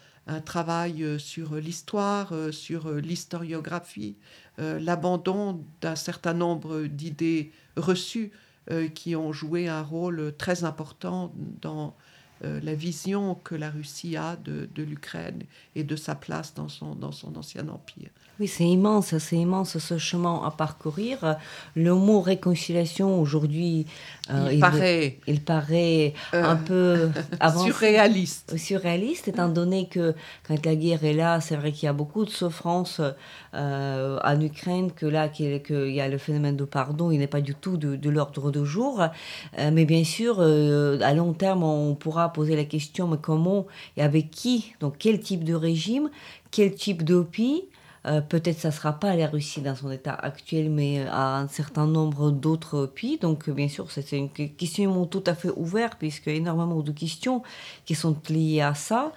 [0.45, 4.15] travail euh, sur l'histoire, euh, sur l'historiographie,
[4.57, 8.31] l'abandon d'un certain nombre d'idées reçues
[8.93, 11.95] qui ont joué un rôle très important dans
[12.43, 15.43] euh, la vision que la Russie a de, de l'Ukraine
[15.75, 18.09] et de sa place dans son, dans son ancien empire.
[18.39, 21.37] Oui, c'est immense, c'est immense ce chemin à parcourir.
[21.75, 23.85] Le mot réconciliation aujourd'hui,
[24.31, 27.11] euh, il, paraît, il paraît un peu
[27.63, 28.57] surréaliste.
[28.57, 30.15] Surréaliste, étant donné que
[30.47, 33.01] quand la guerre est là, c'est vrai qu'il y a beaucoup de souffrance
[33.53, 37.41] euh, en Ukraine, que là, qu'il y a le phénomène de pardon, il n'est pas
[37.41, 39.03] du tout de, l'ordre de jour.
[39.59, 43.65] mais bien sûr, à long terme, on pourra poser la question, mais comment
[43.97, 46.09] et avec qui Donc quel type de régime
[46.51, 47.63] Quel type d'OPI
[48.05, 51.38] euh, peut-être ça ne sera pas la Russie dans son état actuel, mais euh, à
[51.38, 53.17] un certain nombre d'autres pays.
[53.17, 57.43] Donc, bien sûr, c'est une question tout à fait ouverte, a énormément de questions
[57.86, 59.13] qui sont liées à ça.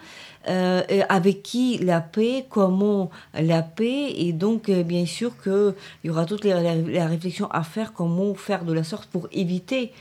[0.48, 6.24] Euh, avec qui la paix, comment la paix, et donc bien sûr qu'il y aura
[6.24, 9.92] toute la, la, réflexion à faire, comment faire de la sorte pour éviter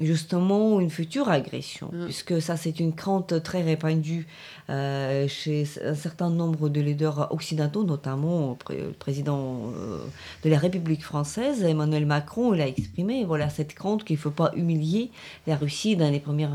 [0.00, 2.04] justement une future agression, mm.
[2.04, 4.26] puisque ça c'est une crainte très répandue
[4.70, 9.98] euh, chez un certain nombre de leaders occidentaux, notamment le président euh,
[10.44, 14.52] de la République française, Emmanuel Macron, l'a exprimé voilà cette crainte qu'il ne faut pas
[14.56, 15.10] humilier
[15.46, 16.48] la Russie dans les premiers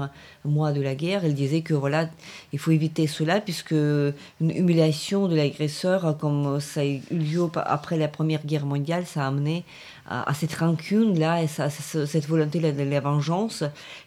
[0.44, 1.26] mois de la guerre.
[1.26, 2.10] Il disait que voilà
[2.54, 7.98] il faut éviter cela puisque une humiliation de l'agresseur, comme ça a eu lieu après
[7.98, 9.64] la Première Guerre mondiale, ça a amené
[10.08, 13.64] à, cette rancune-là et cette volonté de la vengeance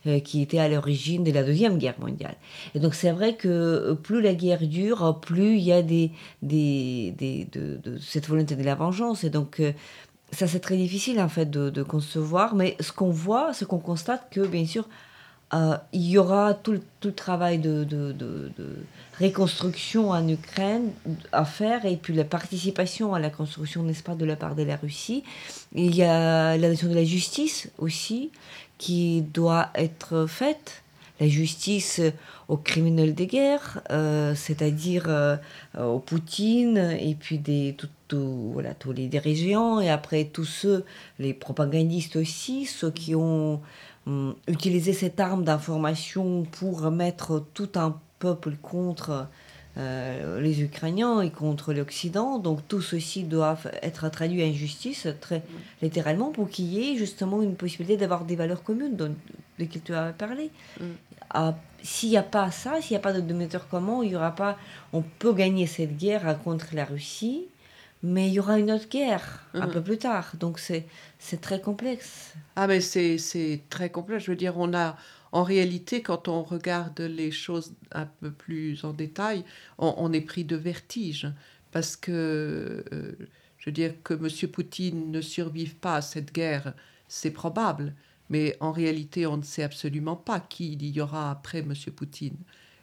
[0.07, 2.37] euh, qui était à l'origine de la Deuxième Guerre mondiale.
[2.75, 6.09] Et donc c'est vrai que euh, plus la guerre dure, plus il y a de,
[8.01, 9.25] cette volonté de la vengeance.
[9.25, 9.73] Et donc euh,
[10.33, 14.29] ça c'est très difficile en fait de concevoir, mais ce qu'on voit, ce qu'on constate
[14.31, 14.89] que bien sûr
[15.53, 18.51] euh, il y aura tout, tout le travail de, de, de,
[19.21, 20.93] reconstruction en Ukraine
[21.33, 24.63] à faire et puis la participation à la construction, n'est-ce pas, de la part de
[24.63, 25.25] la Russie.
[25.75, 28.31] Il y a la notion de la justice aussi
[28.79, 30.83] qui doit être faite.
[31.21, 32.01] La justice
[32.49, 35.37] aux criminels de guerre, euh, c'est-à-dire euh,
[35.79, 37.77] aux Poutine et puis des,
[38.09, 40.85] tout, voilà, tous les dirigeants et après tous ceux,
[41.19, 43.61] les propagandistes aussi, ceux qui ont
[44.49, 49.27] utiliser cette arme d'information pour mettre tout un peuple contre
[49.77, 52.39] euh, les Ukrainiens et contre l'Occident.
[52.39, 55.43] Donc tout ceci doit être traduit en justice, très
[55.81, 59.15] littéralement, pour qu'il y ait justement une possibilité d'avoir des valeurs communes dont,
[59.59, 60.51] desquelles tu as parlé.
[60.81, 61.53] Mm.
[61.83, 64.35] s'il n'y a pas ça, s'il n'y a pas de dominateur commun, il y aura
[64.35, 64.59] pas.
[64.93, 67.47] On peut gagner cette guerre contre la Russie,
[68.03, 69.71] mais il y aura une autre guerre un Mhm.
[69.71, 70.37] peu plus tard.
[70.37, 70.87] Donc c'est
[71.41, 72.35] très complexe.
[72.57, 74.25] Ah, mais c'est c'est très complexe.
[74.25, 74.97] Je veux dire, on a,
[75.33, 79.45] en réalité, quand on regarde les choses un peu plus en détail,
[79.79, 81.29] on, on est pris de vertige.
[81.71, 83.13] Parce que, euh,
[83.59, 84.29] je veux dire, que M.
[84.51, 86.75] Poutine ne survive pas à cette guerre,
[87.09, 87.95] c'est probable.
[88.29, 91.73] Mais en réalité, on ne sait absolument pas qui il y aura après M.
[91.97, 92.37] Poutine.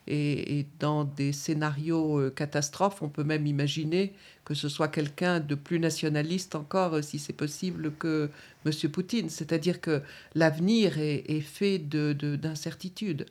[0.08, 4.14] Et, dans des scénarios euh, catastrophes, on peut même imaginer
[4.46, 8.30] que ce soit quelqu'un de plus nationaliste encore, euh, si c'est possible, que
[8.66, 8.72] M.
[8.92, 9.30] Poutine.
[9.30, 10.02] C'est-à-dire que
[10.36, 13.26] l'avenir est, fait de- de- d'incertitudes.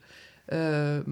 [0.52, 1.02] Euh,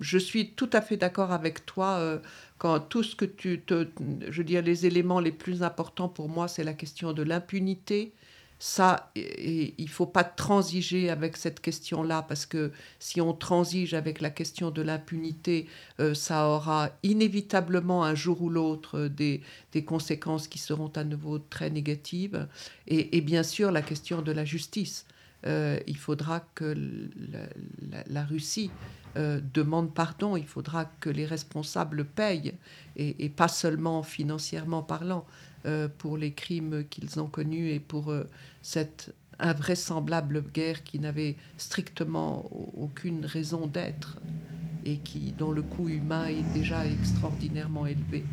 [0.00, 2.20] je suis tout à fait d'accord avec toi
[2.58, 3.88] quand tout ce que tu te,
[4.28, 8.12] je veux dire, les éléments les plus importants pour moi, c'est la question de l'impunité.
[8.66, 14.30] Ça, il faut pas transiger avec cette question-là parce que si on transige avec la
[14.30, 15.68] question de l'impunité,
[16.00, 19.42] euh, ça aura inévitablement un jour ou l'autre euh, des,
[19.72, 22.48] des conséquences qui seront à nouveau très négatives.
[22.86, 25.04] Et, et bien sûr, la question de la justice.
[25.44, 26.74] Euh, il faudra que
[28.08, 28.70] la, Russie
[29.14, 32.54] demande pardon, il faudra que les responsables payent,
[32.96, 35.26] et, et pas seulement financièrement parlant,
[35.98, 38.24] pour les crimes qu'ils ont connus et pour euh,
[38.62, 44.18] cette invraisemblable guerre qui n'avait strictement au- aucune raison d'être
[44.84, 48.24] et qui, dont le coût humain est déjà extraordinairement élevé.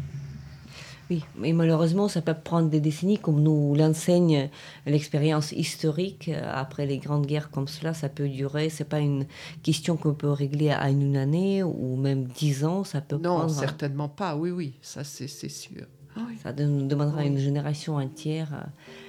[1.09, 4.49] Oui, mais malheureusement, ça peut prendre des décennies, comme nous l'enseigne
[4.86, 6.29] l'expérience historique.
[6.29, 8.69] Euh, Après les grandes guerres comme cela, ça peut durer.
[8.69, 9.25] C'est pas une
[9.61, 12.84] question qu'on peut régler à une année ou même dix ans.
[12.86, 13.49] Ça peut Non, prendre.
[13.49, 15.86] certainement pas, oui, oui, ça c'est sûr.
[16.18, 17.28] Oui, Ça nous demandera Oui.
[17.28, 18.49] une génération entière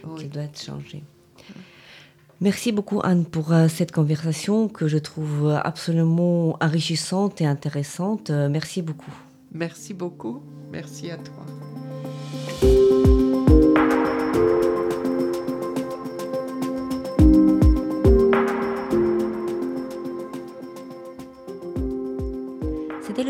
[0.07, 1.03] euh, qui doit être changée.
[2.41, 8.31] Merci beaucoup Anne pour euh, cette conversation que je trouve euh, absolument enrichissante et intéressante.
[8.31, 9.13] Euh, Merci beaucoup.
[9.53, 10.43] Merci beaucoup,
[10.73, 11.45] merci à toi.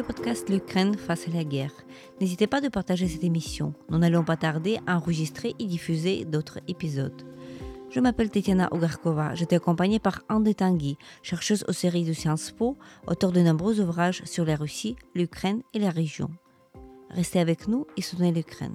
[0.02, 1.72] Le podcast L'Ukraine face à la guerre.
[2.20, 3.72] N'hésitez pas de partager cette émission.
[3.88, 7.22] Nous n'allons pas tarder à enregistrer et diffuser d'autres épisodes.
[7.88, 9.36] Je m'appelle Tetiana Ogarkova.
[9.36, 12.76] J'étais accompagnée par Anne Tanguy, chercheuse aux séries de Sciences Po,
[13.06, 16.30] auteur de nombreux ouvrages sur la Russie, l'Ukraine et la région.
[17.10, 18.74] Restez avec nous et soutenez l'Ukraine.